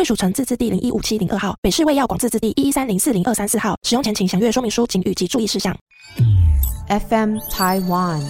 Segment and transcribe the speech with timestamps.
[0.00, 3.76] 贵属城自治地零一五七零二号，北市卫药广自治地一一三零四零二三四号。
[3.82, 5.76] 使用前请详阅说明书、警语及注意事项。
[6.88, 8.22] FM Taiwan。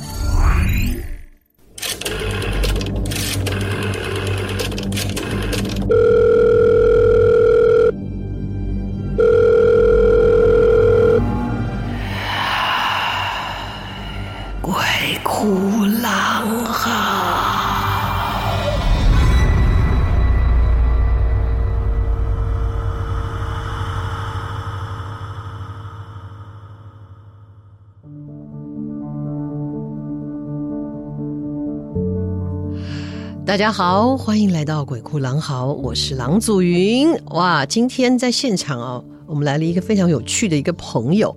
[33.51, 37.13] 大家好，欢迎来到鬼哭狼嚎，我是郎祖云。
[37.31, 39.05] 哇，今天在现场哦。
[39.31, 41.35] 我们来了一个非常有趣的一个朋友，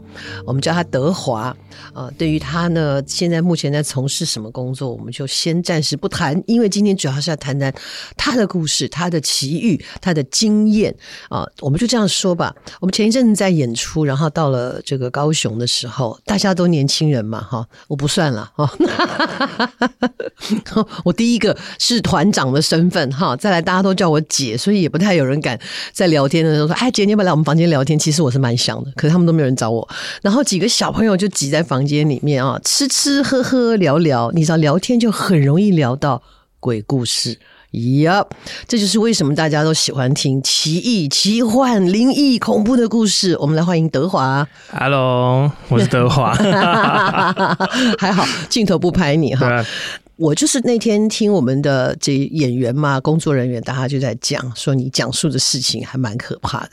[0.47, 1.55] 我们叫他德华。
[1.93, 7.71] 呃，对于他呢，现在目前在从事什么工作，我们就先暂时不谈，因为今天主要是要谈谈
[8.17, 10.93] 他的故事、他的奇遇、他的经验
[11.29, 12.55] 啊、我们就这样说吧。
[12.81, 18.67] 我们前一阵子在演出，然后到了这个高雄的时候，大家都年轻人嘛，哈，我不算了哈。
[21.05, 25.59] 我第一个是团长的身份哈，再来大家都叫我姐，所以也不太有人敢
[25.91, 29.87] 在聊天的时候说：“哎，姐，你要不要来我们房间聊天？”其实我是蛮想的，可是他们都没有人找我。
[30.21, 36.21] 然后几个小朋友就挤在房间里面啊，吃吃喝喝聊聊，你知道聊天就很容易聊到
[36.59, 37.39] 鬼故事。
[38.03, 38.27] 呀、yep，
[38.67, 43.35] 这就是为什么大家都喜欢听奇异、奇幻、灵异、恐怖的故事。
[43.39, 44.47] 我们来欢迎德华。
[44.71, 46.35] Hello，我是德华。
[47.97, 49.65] 还好镜头不拍你哈。
[50.15, 56.69] 我就是那天听我们的这演员嘛，工作人员，大家就在讲说，你讲述的事情还蛮可怕的。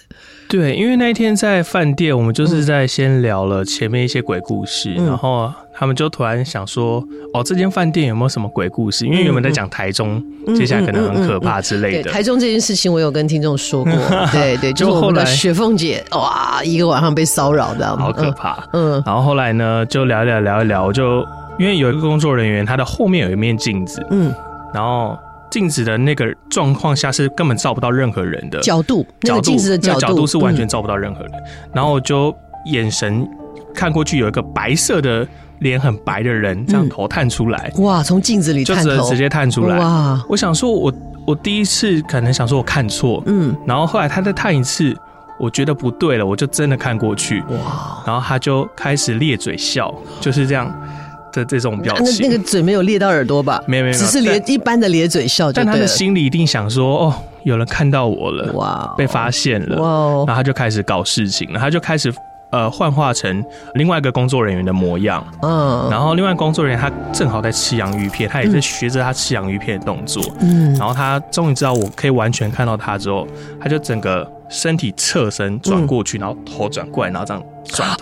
[0.47, 7.03] 对，因为那一天在饭店，我们就是在先聊了前面一些鬼故事，嗯、然后他们就突然想说，
[7.33, 9.07] 哦，这间饭店有没有什么鬼故事？
[9.07, 12.11] 因为原本在讲台中、嗯，接下来可能很可怕之类的。
[12.11, 13.93] 台中这件事情，我有跟听众说过。
[14.33, 18.69] 对 对，就后来雪凤姐哇，一个晚上被骚扰的，好可怕。
[18.75, 21.25] 嗯，然后后来呢，就聊一聊聊一聊，我就。
[21.61, 24.35] 因为有一个工作人员，他的后面有一面镜子，嗯，
[24.73, 25.15] 然后
[25.51, 31.33] 镜子的那个状况下是根本照不到任何人的角度，角度，镜子的角度，是完全照不到任何人。
[31.35, 31.45] 嗯、
[31.75, 32.35] 然后我就
[32.65, 33.29] 眼神
[33.75, 35.29] 看过去，有一个白色的
[35.59, 40.25] 脸很白的人，这样头探出来，嗯、哇，从镜子里探头就直接探出来，哇！
[40.31, 40.95] 我想说我，我
[41.27, 44.97] 我第一次可能想说我看错，嗯，然后后来他再探一次，
[45.39, 48.03] 我觉得不对了，我就真的看过去，哇！
[48.07, 50.75] 然后他就开始咧嘴笑，就是这样。
[51.33, 53.63] 的这种表情，那那个嘴没有咧到耳朵吧？
[53.67, 55.53] 没有没有，只是咧一般的咧嘴笑。
[55.53, 57.15] 但他的心里一定想说：“哦，
[57.45, 62.13] 有人看到我了，哇，被发现了，哇！”然后他就开始搞事情了，他就开始
[62.51, 65.25] 呃幻化成另外一个工作人员的模样。
[65.43, 70.23] 嗯，然后另外工作人员他正好在吃洋芋片，他也在学着他吃洋芋片的动作。
[70.41, 73.27] 嗯，然后他终于知道我可以完全看到他之后，
[73.61, 77.43] 他就整个身体侧身转过去，然后头转过来，然后这样。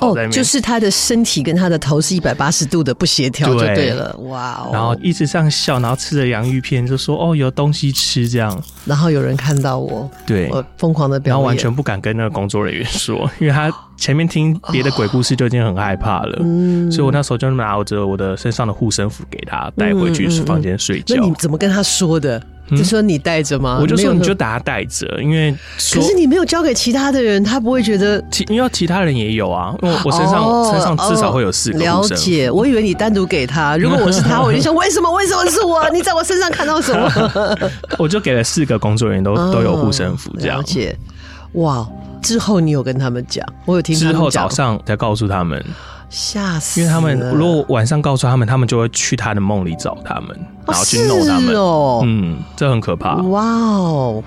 [0.01, 4.17] 哦，就是他的身体跟他的头是一百八十度的不协调，就对了。
[4.29, 4.71] 哇哦！
[4.73, 8.63] 然后一直这样笑，然后吃着洋芋片，就说：“哦，有东西吃。”这样。
[8.87, 16.39] 然后有人看到我，对，我疯狂的表演，然后完全不敢跟那个工作人员说，因为他前面听别的鬼故事就已经很害怕了。
[16.41, 21.17] 嗯，所以我那时候就拿着我的身上的护身符给他带回去房间睡觉。
[21.19, 22.43] 那你怎么跟他说的？
[22.77, 23.79] 就说你带着吗？
[23.81, 25.53] 我就说你就打他带着，因为
[25.93, 31.79] 可是你没有交给其他的人，他不会觉得其因为其他人也有啊，因为我身上、哦、身上至少会有四个。
[31.79, 33.77] 了解，我以为你单独给他。
[33.77, 35.11] 如果我是他，我就想为什么？
[35.13, 35.89] 为什么是我？
[35.91, 37.59] 你在我身上看到什么？
[37.99, 40.59] 我就给了四个工作人员都、哦、都有护身符，这样。
[40.59, 40.97] 了解，
[41.53, 41.87] 哇！
[42.21, 43.47] 之后你有跟他们讲？
[43.65, 43.97] 我有听。
[43.97, 45.65] 之后早上才告诉他们。
[46.11, 46.81] 吓死！
[46.81, 50.29] 因为他们如果晚上告诉他们，他们就会去他的梦里找他们，
[50.67, 51.55] 然后去弄他们。
[51.55, 53.17] 哦，嗯，这很可怕。
[53.17, 54.23] 哇哦，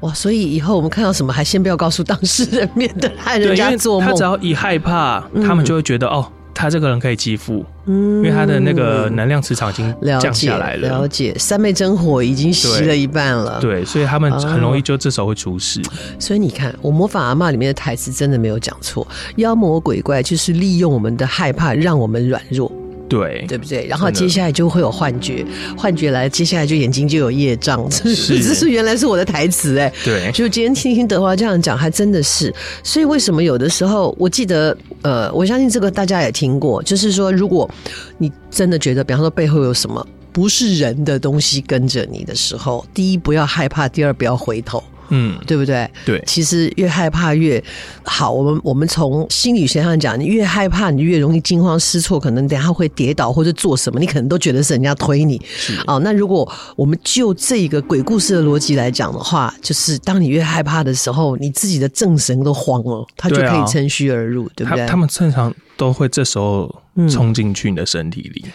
[0.00, 0.12] 哇！
[0.14, 4.08] 所以以后我们看到什么，还先不要告诉当事人，免得害人家做梦。
[4.08, 6.26] 他只要一害怕，他们就会觉得、嗯、哦。
[6.54, 10.88] 他这个人可以继父，嗯，因为他的那个能量磁场已经降下来了。
[10.88, 13.58] 了解，三昧真火已经熄了一半了。
[13.60, 15.80] 对，对，所以他们很容易就这时候会出事。
[15.80, 15.92] 哦。
[16.18, 19.06] 所以你看，我魔法阿妈里面的台词真的没有讲错，
[19.36, 22.70] 妖魔鬼怪就是利用我们的害怕让我们软弱。
[23.12, 23.86] 对，对不对？
[23.86, 25.44] 然后接下来就会有幻觉，
[25.76, 27.90] 幻觉来，接下来就眼睛就有业障。
[27.90, 29.92] 是，这是原来是我的台词哎。
[30.02, 32.50] 对，就今天听听德华这样讲，还真的是。
[32.82, 37.68] 所以为什么有的时候，我记得，呃，我相信这个大家也听过，就是说，如果
[38.16, 44.82] 你真的觉得，比方说背后有什么不是人的东西跟着你的时候，第一不要害怕，第二不要回头。
[45.14, 45.88] 嗯，对不对？
[46.06, 47.62] 对，其实越害怕越
[48.02, 48.32] 好。
[48.32, 55.38] 我们我们从心理学上讲，你越害怕，你越容易惊慌失措，可能等下会跌倒或者做什么，你可能都觉得是人家推你。
[55.44, 64.86] 是啊，那如果我们就这个鬼故事的逻辑来讲的话，就是当你越害怕的时候，你自己的正神都慌了，他就可以趁虚而入，对，不对？
[64.86, 68.44] 他，他们正常都会这时候冲进去你的身体里。
[68.46, 68.52] 嗯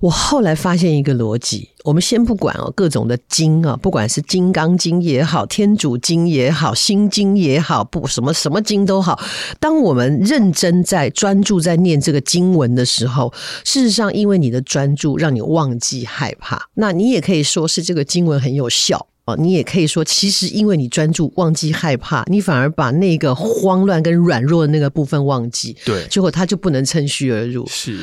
[0.00, 9.18] 我后来发现一个逻辑，我们先不管哦，各种的经啊，不管是《金刚经》也好，《天主经》也好，《心经》也好，不什么什么经都好。
[9.58, 13.32] 当我们认真在专注在念这个经文的时候，
[13.64, 16.68] 事实上，因为你的专注，让你忘记害怕。
[16.74, 27.66] 那你也可以说是这个经文很有效哦，你也可以说，其实因为你专注，忘记害怕，你反而把那个慌乱跟软弱的那个部分忘记，对，结果他就不能趁虚而入。
[27.66, 28.00] 是。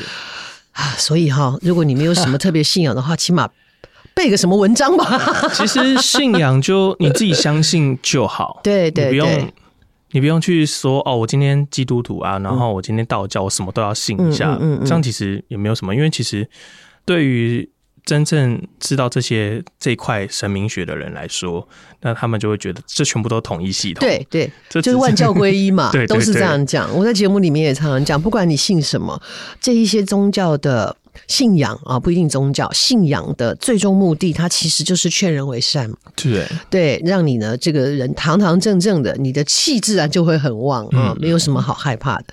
[0.73, 3.49] 啊，所以哈，如果你没有什么特别信仰的话，起码
[4.13, 5.19] 背个什么文章吧。
[5.53, 9.51] 其实信仰就你自己相信就好，对 对，对，你不用
[10.11, 16.47] 你不用去说哦，我今天基督徒啊，然后我今天道教，我什么都要信一下，嗯嗯，这样其实也没有什么，因为其实
[17.05, 17.69] 对于。
[18.05, 21.65] 真正知道这些这一块神明学的人来说，
[22.01, 24.05] 那他们就会觉得这全部都统一系统。
[24.05, 26.93] 对对，这就是万教归一嘛， 对，都是这样讲。
[26.95, 29.21] 我在节目里面也常常讲，不管你信什么，
[29.61, 30.95] 这一些宗教的
[31.27, 35.95] 信仰啊，不一定宗教信仰的最终目的，它其实就是劝人为善嘛。
[36.15, 42.25] 对对，让你呢这个人堂堂正正的，你的气自然就会很旺啊，没有什么好害怕的。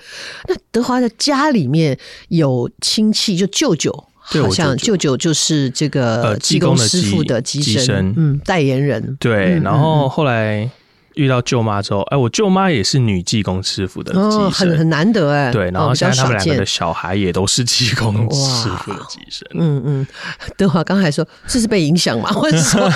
[0.48, 1.96] 那德华的家里面
[2.28, 4.06] 有亲戚，就舅舅。
[4.38, 9.16] 好像舅舅就是这个济公师傅的机身，嗯，代言人。
[9.18, 10.70] 对，然后后来。
[11.14, 15.50] 遇到舅妈之后，哎，我舅妈也是女技工师傅的哦，很很难得哎。
[15.50, 19.46] 对，然后现在他们两个的小孩也都是技工师傅的机身。
[19.54, 20.06] 嗯嗯，
[20.56, 22.30] 德华刚才说这是被影响吗？
[22.32, 22.88] 或者说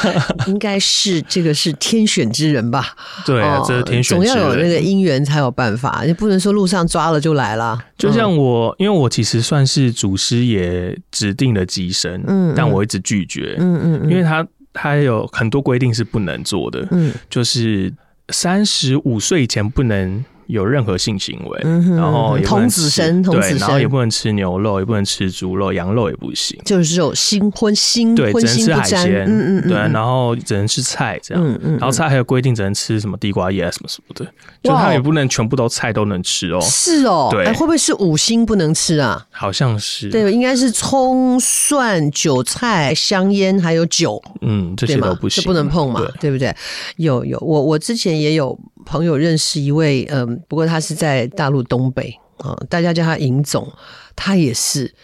[0.46, 2.94] 应该是这个是天选之人吧？
[3.26, 7.78] 对，这是天选之人，总要有那个姻缘才有办法，你不能说路上抓了就来了。
[7.98, 17.92] 就像我，因为我其实算是祖师爷指定的机身，嗯，但我一直拒绝，嗯嗯，因为他他有很多规定是不能做的，嗯，就是。
[18.30, 34.26] 三十五岁以前不能有任何性行为，嗯、然后童子身，童子身，对，然后也不能吃牛肉，也不能吃猪肉，羊肉也不行，就是有新婚新对，只能吃海鲜，嗯嗯，对，然后只能吃菜这样，嗯嗯，然后菜还有规定，只能吃什么地瓜叶什么什么的，
[34.62, 39.24] 就他也不能全部都菜都能吃哦，是哦，对，会不会是五星不能吃啊？
[39.30, 46.54] 好像是，对，应该是葱、蒜、韭菜、香烟还有酒，嗯，这些都不行，这不能碰嘛，对，对不对？
[46.96, 48.58] 有有，我我之前也有。
[48.84, 53.72] 朋友认识一位，嗯，不过他是在大陆东北啊，大家叫他尹总，
[54.14, 54.94] 他也是，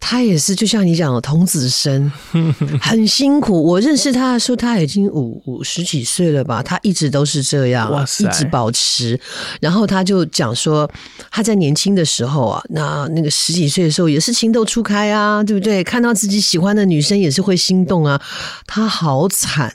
[0.00, 2.12] 他也是，就像你讲的童子身，
[2.80, 3.62] 很辛苦。
[3.62, 9.18] 我认识他的时候，他已经五五十几岁了吧，他一直都是这样，哇，一直保持。
[9.60, 10.90] 然后他就讲说，
[11.30, 15.82] 他在年轻的时候啊，那那个十几岁的时候也是情窦初开啊，对不对？
[15.82, 18.20] 看到自己喜欢的女生也是会心动啊，
[18.66, 19.74] 他好惨。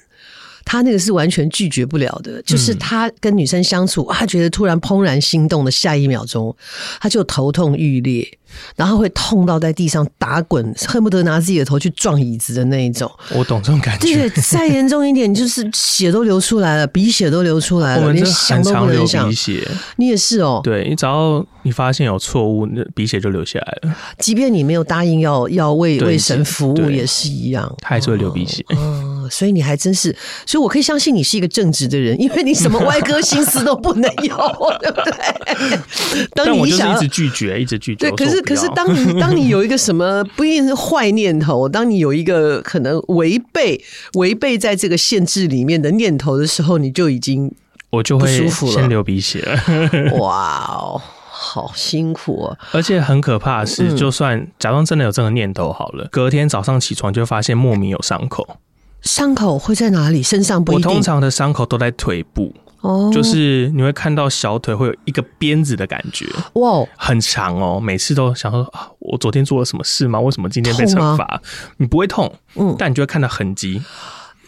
[0.69, 6.55] 他那个是完全拒绝不了的，就是他跟女生相处，他觉得突然怦然心动的下一秒钟，
[7.01, 8.37] 他就头痛欲裂。
[8.75, 13.09] 然后会痛到在地上打滚，恨不得拿自己的头去撞椅子的那一种。
[13.33, 14.07] 我懂这种感觉。
[14.07, 19.29] 对，再严重一点就是血都流出来了，鼻血都流出来了，我连想都不能想。
[19.29, 20.59] 鼻血，你也是哦。
[20.63, 23.95] 对，你只要你发现有错误，那鼻血就流下来了。
[24.17, 28.65] 即便你没有答应要要为为神服务，也是一样，他还是会流鼻血。
[28.69, 30.15] 嗯，所以你还真是，
[30.45, 34.35] 所以我可以相信你是一个正直的人，因为你什么歪哥心思都不能有，
[34.81, 35.79] 对不对？
[36.33, 38.09] 但我就是一直拒绝，一直拒绝。
[38.09, 38.38] 对，可是。
[38.41, 43.81] 可是，当你 当你有一个什么不一定是坏念头，当你有一个可能违背
[44.13, 47.51] 违背在这个限制里面的念头的时候，你就已经
[47.89, 49.59] 我就会先流鼻血了。
[50.19, 52.57] 哇哦，好辛苦啊！
[52.71, 58.57] 而且很可怕的是，就算假装真的有这个念头好了，隔天早上起床就发现莫名有伤口。
[59.01, 60.21] 伤口会在哪里？
[60.21, 60.73] 身上不。
[60.73, 62.53] 我通常的伤口都在腿部。
[62.81, 67.79] 哦，就是你会看到小腿会有一个鞭子的感觉，哇，很长哦。
[67.79, 70.19] 每次都想说啊，我昨天做了什么事吗？
[70.19, 71.41] 为什么今天被惩罚？
[71.77, 73.81] 你不会痛，嗯，但你就会看到痕迹。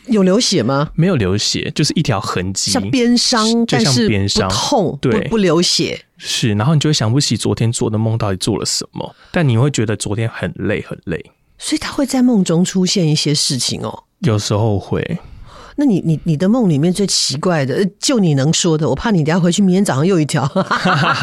[0.07, 0.89] 有流血吗？
[0.95, 6.05] 没有流血，就是一条痕迹，像鞭伤，就像鞭伤，不痛，对不，不流血。
[6.17, 11.31] 是，然后你就会想不起昨天做的梦到底做了什么，但你会觉得昨天很累很累。
[11.59, 15.19] 所以他会在梦中出现一些事情哦，有时候会。
[15.75, 20.49] 那你你你的梦里面最奇怪的，就你能说的，我怕你等下回去明天早上又一条。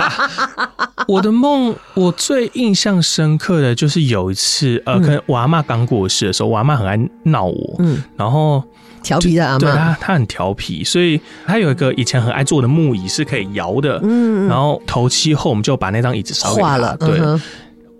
[1.06, 8.62] 我的梦，我最印象深刻的就是有一次，呃，可能我阿妈刚过世的时候，我阿妈很爱闹我，嗯，然后
[9.02, 17.20] 调皮的阿妈，对他他很调皮，所以她有一个以前很爱坐的木椅是可以摇的，嗯，然后头七后我们就把那张椅子烧了，对。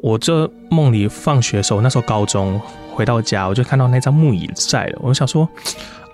[0.01, 2.61] 我这梦里放学的时候，那时候高中
[2.99, 4.99] 回到家，我就看到那张木椅在了。
[5.01, 5.49] 我就想说，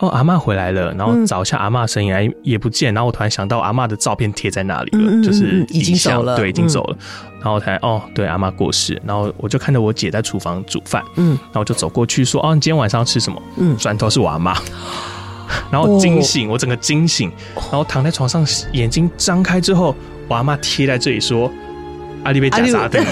[0.00, 2.93] 哦，阿嬷回来了，然后找一下阿嬷声音，哎，也不见。
[2.93, 6.95] 然后我突然想到，阿嬷的照片贴在那里了，嗯、就是已经走了，对，已经走了。
[7.00, 9.00] 嗯、然后我才哦，对，阿嬷过世。
[9.03, 13.43] 然后我就看着我姐在厨房煮饭，嗯，然后我就走过去说，哦，你今天晚上要吃什么？
[13.57, 14.55] 嗯，转头是我阿妈，
[15.71, 19.97] 然后惊醒，我整个惊醒，然后躺在床上，眼睛张开之后，
[20.29, 21.50] 我阿妈贴在这里说。
[22.25, 23.11] 阿里被夹杀掉吗？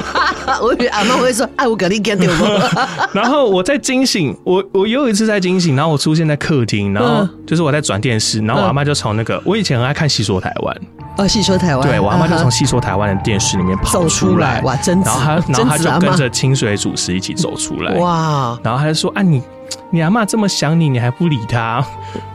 [0.62, 2.48] 我以为阿妈会说：“哎我肯定干掉吗？”
[3.12, 10.74] 然后我在惊醒，我我又一次在惊醒，然后我出现在客厅，然后就是我在转电视，然后我阿妈就从那个我以前很爱看《戏说台湾》
[11.16, 19.42] 哦，《戏说台湾》对我阿妈就从《戏说台湾》的电视里面跑出来，哇，真然后她然后她就跟着清水主持一起走出来，哇，然后她就说：“啊，你
[19.90, 21.84] 你阿妈这么想你，你还不理她？”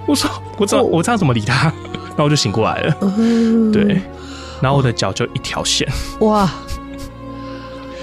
[0.06, 1.72] 我说：“我这我这样怎么理她？”
[2.16, 2.96] 然后我就醒过来了，
[3.72, 4.02] 对。
[4.62, 5.88] 然后我的脚就一条线，
[6.22, 6.52] 哇！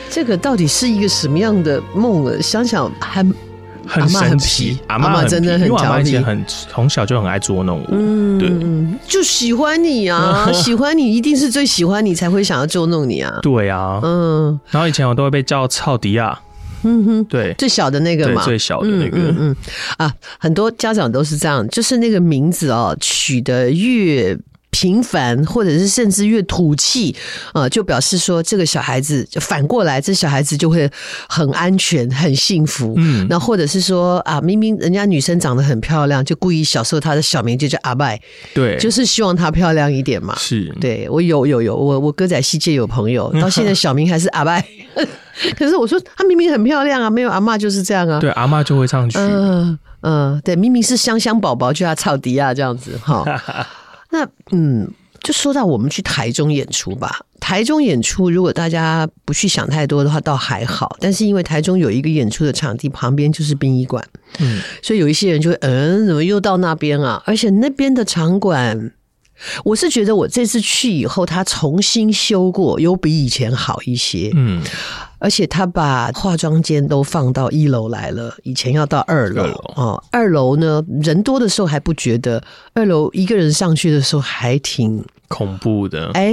[0.08, 2.40] 这个到底是一个什么样的梦呢？
[2.40, 3.22] 想想还
[3.86, 4.78] 很神奇。
[4.86, 7.88] 阿嬷真的很调皮，很从小就很爱捉弄我。
[7.92, 8.48] 嗯，对，
[9.06, 13.38] 就喜欢你啊， 喜欢你一定是最喜欢你才会想要捉弄你啊。
[13.42, 14.58] 对啊，嗯。
[14.70, 16.38] 然后以前我都会被叫操迪亚，
[16.84, 19.54] 嗯哼，对，最小的那个嘛，最小的那个，嗯
[19.98, 24.38] 啊，很多家长都是这样，就是那个名字哦，取得越。
[24.76, 27.16] 平凡，或者是甚至越土气，
[27.54, 30.90] 呃，就表示说这个小孩子就反过来，这小孩子就会
[31.30, 32.92] 很安全、很幸福。
[32.99, 38.21] 嗯，那或者是说啊，明明人家女生长得很漂亮，就故意小时候她的小名就叫阿拜，
[38.52, 40.37] 对，就是希望她漂亮一点嘛。
[40.37, 44.62] 是，对我有有有，我我歌仔戏界有朋友， 到现在小名还是阿拜。
[45.59, 48.21] 可是我说她明明很漂亮啊，没有阿妈就是这样啊。
[48.21, 49.16] 对，阿妈就会唱去。
[49.18, 53.25] 嗯嗯，对，明明是香香宝宝，就要草迪亚这样子哈。
[54.16, 54.90] 那嗯，
[55.23, 57.20] 就说到我们去台中演出吧。
[57.38, 60.96] 台中演出，如果大家不去想太多的话，倒还好。
[60.99, 64.02] 但是因为台中有一个演出的场地旁边就是殡仪馆，
[64.38, 67.23] 嗯，所以有一些人就会嗯，怎么又到那边啊？
[67.26, 68.92] 而且那边的场馆，
[69.64, 74.62] 我是觉得我这次去以后，他重新修过，有比以前好一些，嗯。
[75.18, 79.44] 而且他把化妆间都放到一楼来了，以前要到二楼
[79.76, 80.02] 哦。
[80.11, 82.42] 二楼呢，人多的时候还不觉得，
[82.75, 85.04] 二楼一个人上去的时候还挺。
[85.28, 86.32] 恐怖的哎，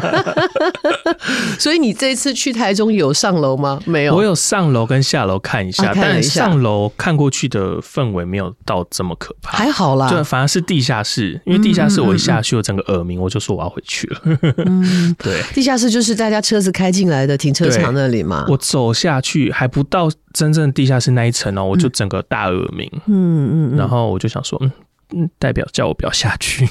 [1.60, 3.78] 所以你这次去台中有上楼吗？
[3.84, 10.08] 没有，我有上楼跟下楼看一下，但上楼看过去的氛围没有到这么可怕，还好啦。
[10.08, 14.20] 对，反而是地下室，因为地下室我一下去，我整个耳鸣，我就说我要回去了。
[14.64, 18.44] 嗯， 对，地下室就是大家车子开进来的停车场那里嘛。
[18.48, 22.90] 我走下去还不到真正地下室那一层哦，我就整个大耳鸣。
[23.06, 24.72] 嗯嗯，然后我就想说，嗯
[25.14, 26.68] 嗯，代表叫我不要下去。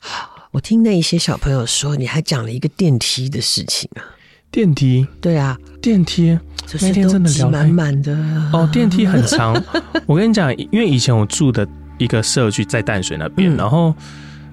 [0.52, 4.04] 我听那一些小朋友说，你还讲了一个电梯的事情啊？
[4.50, 5.06] 电梯？
[5.20, 6.38] 对啊，电梯。
[6.80, 8.14] 那天真的聊满满的
[8.52, 9.60] 哦，电梯很长。
[10.06, 11.66] 我跟你讲，因为以前我住的
[11.98, 13.94] 一个社区在淡水那边，嗯、然后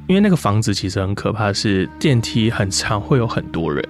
[0.08, 3.88] 因为那个房子其实很可怕，是电梯很长，会有很多人。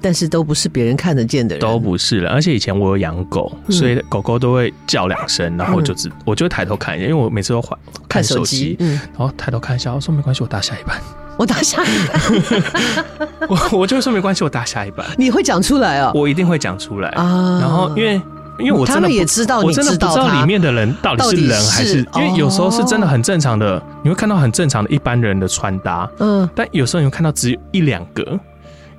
[0.00, 2.30] 但是都不是别人看得见的人，都不是了。
[2.30, 7.62] 而且以前我有养狗，嗯、所以狗狗都会叫两声，然后我就只、嗯、我就抬头看一下，因为我每次都
[8.08, 10.96] 看手机，嗯，然后抬头看一下，我说没关系，我打下一班，
[11.36, 15.04] 我打下一班， 我我就会说没关系，我打下一班。
[15.18, 17.08] 你会讲出来哦，我一定会讲出来。
[17.10, 17.58] 啊。
[17.60, 18.20] 然后因为
[18.58, 28.38] 因为我真的也知道，我真的不知道里面的人到底是人还是，因为有时候是真的很正常的，你会看到很正常的一般人的穿搭，嗯，但有时候你会看到只有一两个。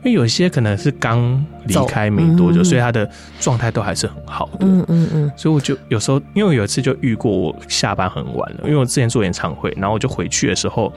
[0.04, 3.08] 因为有些可能是刚离开没多久，嗯、所以他的
[3.40, 4.58] 状态都还是很好的。
[4.62, 5.32] 嗯嗯嗯。
[5.38, 10.92] 所以我就有时候，因为我有一次就遇过，我下班很晚了，因为我之前做演唱会，然后我就回去的时候，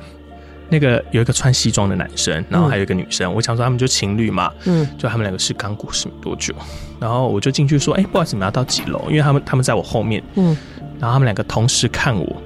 [0.71, 6.55] 那个有一个穿西装的男生，然后还有一个女生，嗯、我想说他们就情侣嘛，嗯，就他们两个是刚过世没多久，
[6.99, 9.05] 然后我就进去说，哎、欸，不好意思，你们要到几楼？
[9.11, 10.57] 因为他们他们在我后面，嗯，
[10.99, 12.43] 然后他们两个同时看我，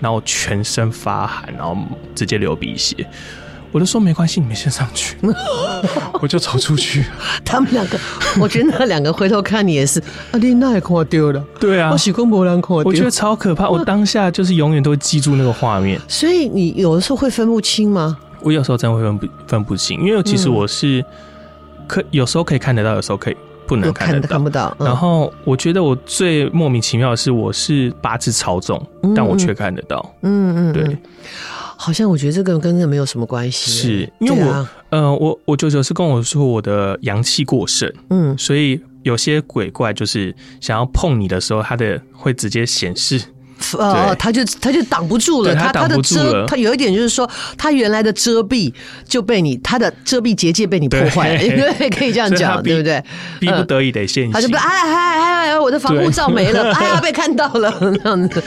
[0.00, 1.76] 然后全身发寒，然后
[2.12, 3.06] 直接流鼻血。
[3.72, 5.16] 我就说没关系，你们先上去，
[6.20, 7.04] 我就走出去。
[7.44, 7.98] 他们两个，
[8.38, 9.98] 我觉得那两个回头看你也是，
[10.30, 13.68] 啊，你那也看丢了，对啊，我喜公伯良看丢，我觉得超可怕。
[13.68, 15.98] 我当下就是永远都会记住那个画面。
[16.06, 18.18] 所以你有的时候会分不清吗？
[18.42, 21.04] 我有时候真的会分不分不清，因为其实我是
[21.86, 23.36] 可有时候可以看得到，有时候可以
[23.66, 24.76] 不能看得到，看不到。
[24.78, 28.84] 然后我觉得我最莫名其妙的是，我是八字超重，
[29.16, 30.14] 但我却看得到。
[30.22, 30.98] 嗯嗯，对。
[31.82, 43.20] 好像我觉得这个跟这个没有什么关系，是因为我，啊、呃，我我舅舅是跟我说我的阳气过盛，嗯，所以有些鬼怪就是想要碰你的时候，他的会直接显示，
[43.76, 48.72] 呃，他就他就挡不住了，他他的遮，他有一点就是说，他原来的遮蔽
[49.04, 53.02] 就被你，他的遮蔽结界被你破坏了，对， 可以这样讲，对不对？
[53.40, 57.74] 逼不得已得现形，他就不哎哎哎哎，我的防护罩没了， 哎呀，被看到了，
[58.04, 58.40] 那样子，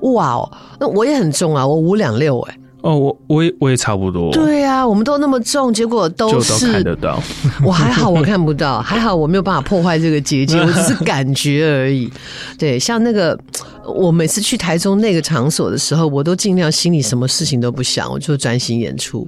[0.00, 2.58] 哇哦，那我也很重啊，我五两六哎。
[2.80, 4.30] 哦，我我也我也差不多。
[4.32, 7.20] 对啊，我们都那么重，结果都是都看得到。
[7.64, 12.08] 我还好，我看不到， 还好我没有办法破坏这个结界， 我只是感觉而已。
[12.56, 13.36] 对，像那个
[13.84, 19.26] 我每次去台中那个场所的时候，我都尽量心里什么事情都不想，我就专心演出。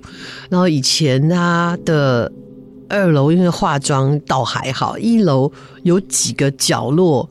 [0.48, 2.30] 然后以前他的
[2.88, 5.50] 二楼因为化妆倒还好，一楼
[5.82, 7.28] 有几个角落。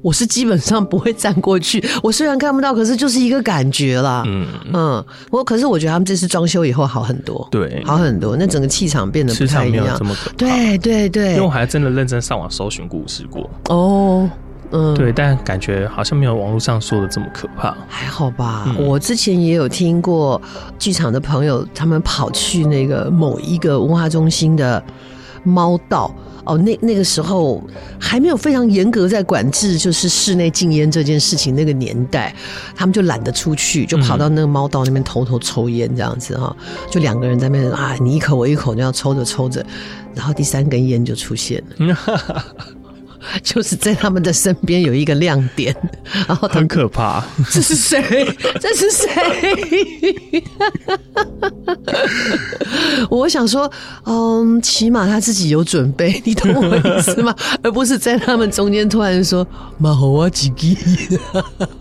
[0.00, 4.22] 我是基本上不会站过去， 我虽然看不到，可是就是一个感觉啦。
[4.26, 10.36] 嗯嗯，我可是我觉得他们这次装修以后好很多，对，好很多，那整个气场变得不太一样，这么可怕。
[10.36, 13.50] 对对对，因为我还真的认真上网搜寻故事过。
[13.68, 14.30] 哦，
[14.70, 17.76] 嗯，对，但感觉好像没有网络上说的这么可怕。
[17.88, 20.40] 还好吧，嗯、我之前也有听过
[20.78, 24.82] 剧场的朋友，他们跑去那个某一个文化中心的
[25.42, 26.14] 猫道。
[26.48, 27.62] 哦，那那个时候
[28.00, 31.54] 还没有非常严格在管制，就是室内禁烟这件事情。
[31.54, 32.34] 那个年代，
[32.74, 36.56] 他们就懒得出去，就跑到那个猫道那边偷偷抽烟，这样子哈，
[36.90, 39.64] 就两个人在那边啊，你一口我一口，那样抽着抽着，
[40.14, 41.96] 然后第三根烟就出现了。
[43.42, 45.74] 就是在他们的身边有一个亮点，
[46.26, 47.22] 然后很可怕。
[47.50, 48.02] 这是谁？
[48.60, 49.08] 这是谁？
[53.10, 53.70] 我想说，
[54.04, 57.34] 嗯，起码他自己有准备，你懂我意思吗？
[57.62, 59.46] 而不是在他们中间突然说
[59.78, 60.76] “马猴啊，几吉”。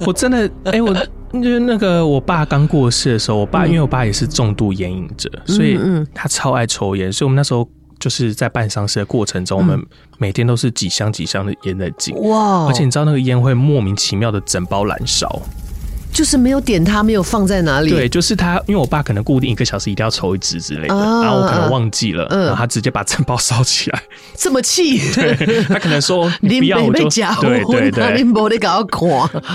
[0.05, 0.93] 我真的，哎、欸，我
[1.33, 5.79] 就是那个我爸刚过世的时候，我爸因为我爸也是重度烟瘾者，所以
[6.13, 7.67] 他超爱抽烟，所以我们那时候。
[7.99, 9.79] 就是在办丧事的过程中，我们
[10.17, 12.65] 每天都是几箱几箱的烟在进哇！
[12.67, 15.41] 而且你知道那个烟会莫名其妙的整包燃烧，
[16.13, 17.89] 就是没有点它，没有放在哪里。
[17.89, 24.03] 对，就是他，因为我爸可能固定一个小时一定要抽一支之类的，然后我可能忘记了，然后他直接把整包烧起来，
[24.35, 24.99] 这么气？
[25.13, 27.09] 对，他可能说 你不要我就
[27.41, 28.85] 对对对，你搞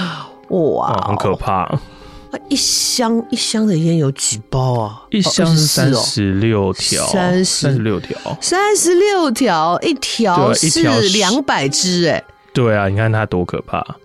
[0.48, 1.66] 哇，很可怕。
[2.48, 5.02] 一箱一箱的烟有几包啊？
[5.10, 13.96] 一箱是三十六条，三十六条，三十六条，一条是两百支，哎，对啊，你看它多可怕！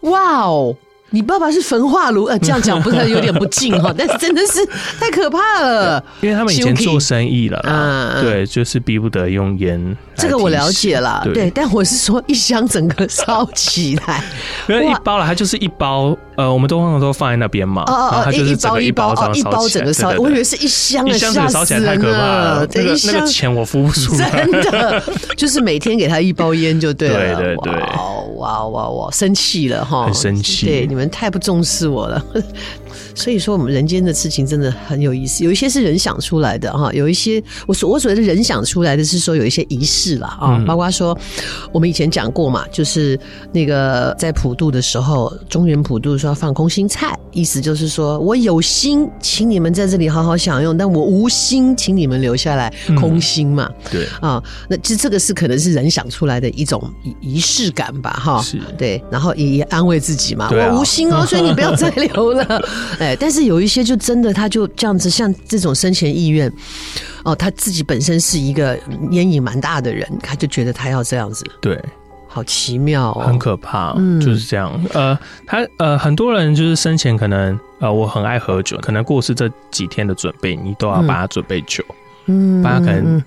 [0.00, 0.76] 哇哦。
[1.10, 3.92] 你爸爸是焚化炉，呃，这样讲不是有点不敬哈？
[3.96, 4.64] 但是真的是
[4.98, 9.96] 太可怕了，因为他们以前做生意了，嗯，对，就是逼不得用烟。
[10.16, 14.22] 这个我了解了，对，但我是说一箱整个烧起来，
[14.68, 25.02] 因为一包了，它就是一包，呃，我们都通常都放在那边嘛，哦哦，一包一包哦，一包整个烧，我以为是一箱，一箱整个烧起来太可怕了，那个那个钱我付不出，真的，
[25.36, 27.72] 就是每天给他一包烟就对了，对 对对，
[28.36, 30.86] 哇哇哇，生气了哈，很生气，对。
[30.86, 32.24] 你们太不重视我了。
[33.14, 35.44] 所以说，我们人间的事情真的很有意思。
[35.44, 41.16] 有一些是人想出来的哈，有一些我所我所谓的人想出来的是说有一些仪式了啊，包括说
[41.72, 43.18] 我们以前讲过嘛，就是
[43.52, 53.70] 那个在普渡的时候，中原普渡说要放空心菜，意思就是说我有心请你们在这里好好享用，但我无心请你们留下来空心嘛。
[53.84, 56.82] 嗯、对啊，那其实这个是可能是人想出来的一种
[57.20, 58.42] 仪式感吧，哈。
[58.42, 62.62] 是，对，然后也安慰自己嘛，我无心哦， 所以你不要再留了。
[62.98, 66.52] 哎但是有一些就真的，他就这样子，像这种生前意愿，
[67.24, 68.78] 哦，他自己本身是一个
[69.10, 71.80] 烟瘾蛮大的人，他就觉得他要这样子，对，
[72.26, 74.72] 好奇妙哦，很可怕，嗯，就是这样。
[74.92, 81.84] 呃，他呃，很多人就是生前可能呃，我很爱喝酒，可能过世这几天的准备，你都要把他准备酒，
[82.26, 83.22] 嗯，帮他可能，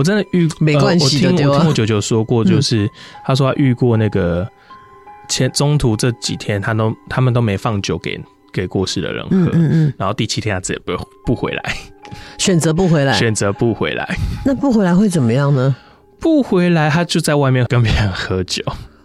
[0.00, 2.88] 我真的遇没关系呃，我听我听我舅舅说过，就是
[3.26, 4.48] 他说他遇过那个
[5.28, 8.18] 前中途这几天，他都他们都没放酒给。
[8.52, 10.92] 给过世的人喝，嗯嗯嗯，然后第七天他直接不
[11.24, 11.76] 不回来，
[12.36, 14.16] 选择不回来，选择不回来。
[14.44, 15.76] 那不回来会怎么样呢？
[16.18, 18.60] 不回来，他就在外面跟别人喝酒。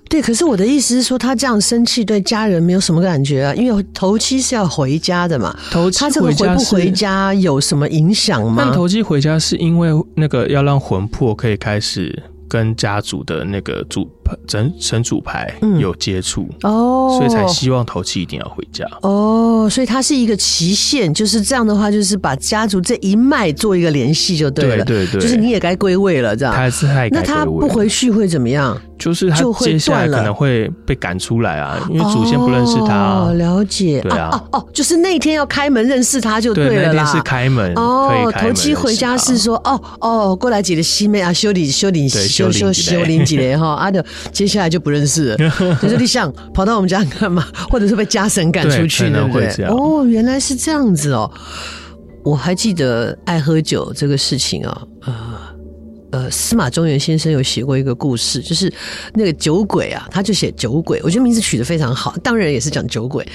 [0.08, 5.56] 对，可是我的意思是说，他这样生气对家人没有什么感觉啊，因为头七是要回家的嘛。
[5.72, 8.64] 头七他这个回不回家有什么影响吗？
[8.66, 14.10] 但头七回家是因为那个要让魂魄可以开始跟家族的那个主。
[14.48, 26.52] 整神主牌有接触哦，所以才希望头七一定要回家哦，所以它是一个期限，就是这样的话，就是把家族这一脉做一个联系就对了，对对对，就是你也该归位了，这样。
[26.56, 28.76] 他是太那他不回去会怎么样？
[28.98, 32.96] 就是他接下来可能会被赶出来啊，因为祖先不认识他。
[32.96, 37.04] 哦，了解，对啊，哦哦，就是那天要开门认识他就对了啦。
[37.04, 49.66] 那天是开门哦，头七回家是说哦哦，过来几个西妹啊，修理修理修修修理几嘞哈，啊的，接下来就不认识了， 可是你想跑到我们家干嘛，或者是被家神赶出去，对不对？
[49.66, 51.30] 哦，原来是这样子哦。
[52.24, 55.14] 我还记得爱喝酒这个事情啊，呃
[56.16, 58.72] 呃，司马中原先生有写过一个故事，就是
[59.14, 63.28] 那个酒鬼啊，他就写酒鬼，我觉得名字取得非常好，当然也是讲酒鬼，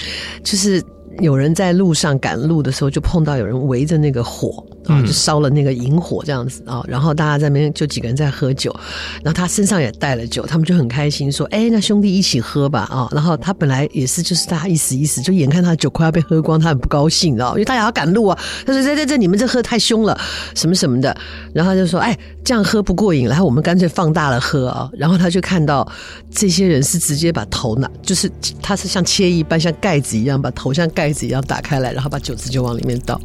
[0.42, 0.82] 就是。
[1.18, 8.74] 有人在路上赶路的时候，就碰到有人围着那个火啊，就烧了那个引火这样子啊，然后大家在那边就几个人在喝酒，
[9.22, 20.18] 然后他身上也带了酒，他们就很开心说：“哎，那兄弟一起喝吧啊！”然后他本来也是就是大家意思意思，就眼看他的酒快要被喝光，他很不高兴，然后因为大家要赶路啊，他说：“在在这你们这喝太凶了，
[20.54, 21.14] 什么什么的。”
[21.52, 25.86] 然后他就说：“哎，这样喝不过瘾，然后我们干脆放大了喝啊。”然后他就看到
[26.30, 28.30] 这些人是直接把头拿，就是
[28.62, 31.09] 他是像切一般，像盖子一样，把头像盖。
[31.12, 33.20] 自己要打开来，然后把酒渍就往里面倒，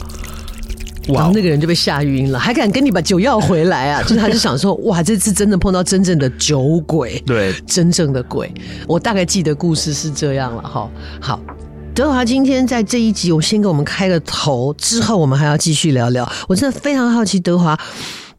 [1.07, 4.01] 然后那个人就被吓晕了，还敢跟你把酒要回来啊？
[4.07, 8.51] 就是他就想说，哇，这次真的碰到真正的酒鬼，对，真正的鬼。
[8.87, 10.89] 我大概记得故事是这样了哈。
[11.19, 11.39] 好，
[11.93, 16.29] 德华今天在这一集，我先给我们开个头，之后我们还要继续聊聊。
[16.47, 17.79] 我真的非常好奇，德华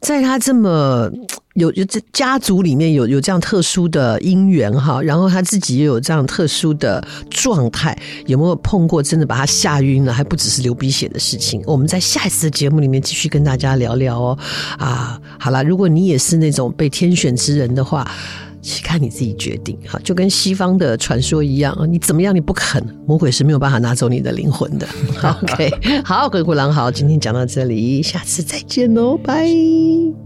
[0.01, 1.11] 在他这么。
[1.57, 11.63] 有有这家族里面有有这样特殊的姻缘哈，然后他自己也有这样特殊的状态，有没有碰过真的把他吓晕了，还不只是流鼻血的事情？
[11.67, 14.39] 我们在下一次的节目里面继续跟大家聊聊哦。
[14.79, 18.09] 啊，好了，如果你也是那种被天选之人的话，
[18.83, 24.87] 看你自己决定哈，就跟西方的传说一样，你怎么样你不肯，魔鬼是没有办法拿走你的灵魂的。
[25.43, 30.26] OK，好，鬼哭狼嚎，今天讲到这里，下次再见喽，拜。